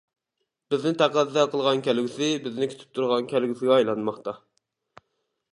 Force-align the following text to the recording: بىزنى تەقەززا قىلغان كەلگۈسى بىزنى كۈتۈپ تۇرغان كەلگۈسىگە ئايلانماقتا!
بىزنى 0.73 0.93
تەقەززا 1.01 1.43
قىلغان 1.51 1.83
كەلگۈسى 1.89 2.31
بىزنى 2.47 2.71
كۈتۈپ 2.73 2.97
تۇرغان 2.99 3.29
كەلگۈسىگە 3.35 3.77
ئايلانماقتا! 3.79 4.37